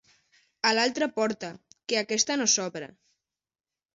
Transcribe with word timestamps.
A 0.69 0.71
l'altra 0.77 1.07
porta, 1.17 1.51
que 1.91 2.01
aquesta 2.01 2.39
no 2.43 2.47
s'obre. 2.55 2.91